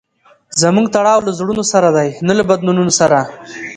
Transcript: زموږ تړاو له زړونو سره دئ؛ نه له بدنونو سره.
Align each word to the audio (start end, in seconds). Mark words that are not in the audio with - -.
زموږ 0.61 0.85
تړاو 0.95 1.25
له 1.27 1.31
زړونو 1.37 1.63
سره 1.71 1.89
دئ؛ 1.97 2.09
نه 2.27 2.33
له 2.37 2.43
بدنونو 2.49 2.91
سره. 2.99 3.19